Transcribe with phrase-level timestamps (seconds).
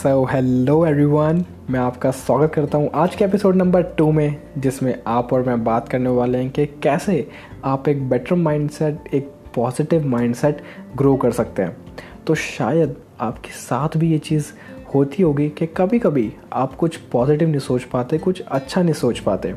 [0.00, 5.02] So hello everyone मैं आपका स्वागत करता हूँ आज के एपिसोड नंबर टू में, जिसमें
[5.06, 7.28] आप और मैं बात करने वाले हैं कि कैसे
[7.64, 10.62] आप एक बेटर माइंडसेट एक पॉजिटिव माइंडसेट
[10.96, 11.76] ग्रो कर सकते हैं।
[12.26, 14.46] तो शायद आपके साथ भी ये चीज़
[14.94, 19.18] होती होगी कि कभी कभी आप कुछ पॉजिटिव नहीं सोच पाते, कुछ अच्छा नहीं सोच
[19.18, 19.54] पाते।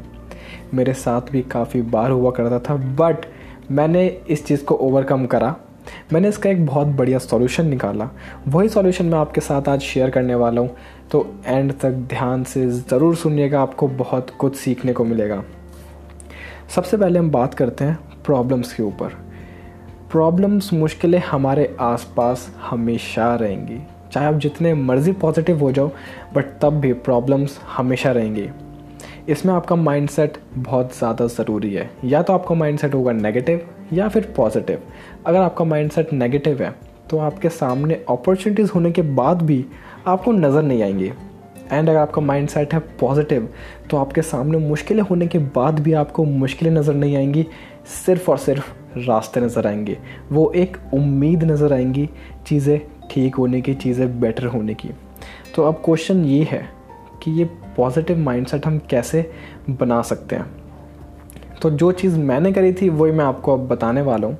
[0.73, 3.25] मेरे साथ भी काफ़ी बार हुआ करता था बट
[3.71, 5.55] मैंने इस चीज़ को ओवरकम करा।
[6.13, 8.09] मैंने इसका एक बहुत बढ़िया सॉल्यूशन निकाला।
[8.47, 10.69] वही सॉल्यूशन मैं आपके साथ आज शेयर करने वाला हूँ।
[11.11, 15.41] तो एंड तक ध्यान से ज़रूर सुनिएगा, आपको बहुत कुछ सीखने को मिलेगा।
[16.75, 19.15] सबसे पहले हम बात करते हैं प्रॉब्लम्स के ऊपर।
[20.11, 23.79] प्रॉब्लम्स मुश्किलें हमारे आसपास हमेशा रहेंगी।
[24.11, 25.91] चाहे आप जितने मर्ज़ी पॉजिटिव हो जाओ
[26.35, 28.49] बट तब भी प्रॉब्लम्स हमेशा रहेंगी।
[29.29, 33.61] इसमें आपका माइंडसेट बहुत ज़्यादा ज़रूरी है। या तो आपका माइंडसेट होगा नेगेटिव
[33.93, 34.81] या फिर पॉजिटिव
[35.25, 36.73] अगर आपका माइंडसेट नेगेटिव है
[37.09, 39.65] तो आपके सामने अपॉर्चुनिटीज़ होने के बाद भी
[40.07, 41.11] आपको नज़र नहीं आएँगी।
[41.71, 43.47] एंड अगर आपका माइंड सेट है पॉजिटिव
[43.89, 47.45] तो आपके सामने मुश्किलें होने के बाद भी आपको मुश्किलें नज़र नहीं आएँगी।
[47.95, 49.97] सिर्फ़ और सिर्फ़ रास्ते नज़र आएँगे।
[50.31, 52.09] वो एक उम्मीद नज़र आएँगी,
[52.47, 52.79] चीज़ें
[53.11, 54.89] ठीक होने की, चीज़ें बेटर होने की।
[55.55, 56.67] तो अब क्वेश्चन ये है
[57.23, 57.45] कि ये
[57.77, 59.29] पॉजिटिव माइंडसेट हम कैसे
[59.69, 60.45] बना सकते हैं।
[61.61, 64.37] तो जो चीज़ मैंने करी थी, वही मैं आपको अब बताने वाला हूँ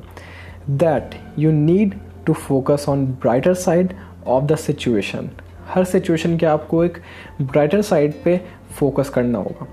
[0.70, 1.94] that you need
[2.26, 3.94] to focus on brighter side
[4.28, 5.30] of the situation
[5.68, 6.98] her situation के आपको एक
[7.42, 8.40] ब्राइटर साइड पे
[8.80, 9.68] फोकस करना होगा।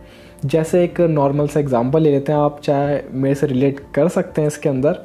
[0.44, 4.41] जैसे एक नॉर्मल सा एग्जांपल ले लेते हैं, आप चाहे मेरे से रिलेट कर सकते
[4.41, 4.98] हैं इसके अंदर।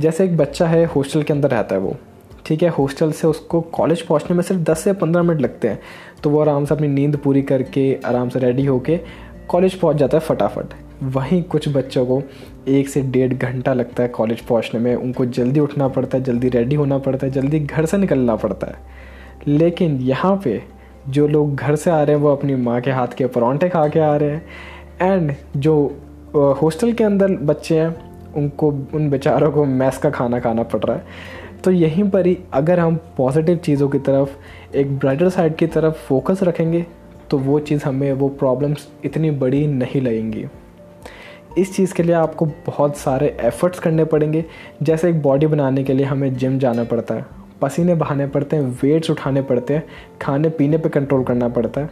[0.00, 1.96] जैसे एक बच्चा है हॉस्टल के अंदर रहता है वो।
[2.46, 5.78] ठीक है हॉस्टल से उसको कॉलेज पहुँचने में सिर्फ़ 10 से 15 मिनट लगते हैं।
[6.22, 8.98] तो वो आराम से अपनी नींद पूरी करके, आराम से रेडी होके
[9.48, 12.22] कॉलेज पहुँच जाता है फटाफट। वहीं कुछ बच्चों को
[12.68, 16.48] एक से डेढ़ घंटा लगता है कॉलेज पहुँचने में। उनको जल्दी उठना पड़ता है, जल्दी
[16.48, 18.76] रेडी होना पड़ता है, जल्दी घर से निकलना पड़ता है।
[19.48, 20.62] लेकिन यहाँ पे
[21.08, 23.88] जो लोग घर से आ रहे हैं, वो अपनी माँ के हाथ के परौंठे खा
[23.88, 24.46] के आ रहे हैं।
[25.02, 25.74] एंड जो
[26.34, 27.96] हॉस्टल के अंदर बच्चे हैं,
[28.32, 31.04] उनको, उन बेचारों को मैस का खाना खाना पड़ रहा है।
[31.64, 34.30] तो यहीं पर ही अगर हम पॉजिटिव चीज़ों की तरफ़,
[34.76, 36.86] एक ब्राइटर साइड की तरफ़ फोकस रखेंगे
[37.30, 40.44] तो वो चीज़ हमें, वो प्रॉब्लम्स इतनी बड़ी नहीं लगेंगी।
[41.58, 44.44] इस चीज़ के लिए आपको बहुत सारे एफ़र्ट्स करने पड़ेंगे।
[44.82, 47.24] जैसे एक बॉडी बनाने के लिए हमें जिम जाना पड़ता है।
[47.60, 49.84] पसीने बहाने पड़ते हैं वेट्स उठाने पड़ते हैं,
[50.22, 51.90] खाने पीने पे कंट्रोल करना पड़ता है।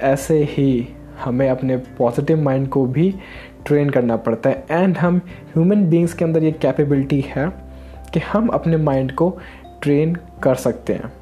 [0.00, 0.88] ऐसे ही
[1.24, 3.14] हमें अपने पॉजिटिव माइंड को भी
[3.66, 5.20] ट्रेन करना पड़ता है। एंड हम
[5.54, 7.61] ह्यूमन बींग्स के अंदर ये कैपेबिलिटी है।
[8.14, 9.38] कि हम अपने माइंड को
[9.82, 11.12] ट्रेन कर सकते हैं।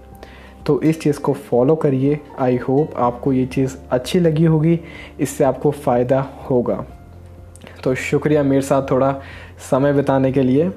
[0.66, 4.80] तो इस चीज़ को फॉलो करिए। आई होप आपको ये चीज़ अच्छी लगी होगी।
[5.20, 6.84] इससे आपको फ़ायदा होगा।
[7.84, 9.20] तो शुक्रिया मेरे साथ थोड़ा
[9.70, 10.70] समय बिताने के लिए।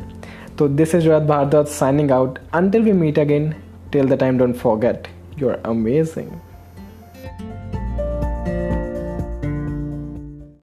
[0.58, 3.54] तो this is Rohit Bhardwaj signing out until we meet again
[3.92, 5.08] till the time don't forget
[5.38, 6.28] you are amazing